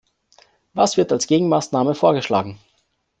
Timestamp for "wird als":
0.97-1.27